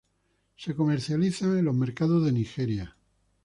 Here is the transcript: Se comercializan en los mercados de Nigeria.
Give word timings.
Se 0.57 0.73
comercializan 0.73 1.59
en 1.59 1.65
los 1.65 1.75
mercados 1.75 2.25
de 2.25 2.31
Nigeria. 2.31 2.95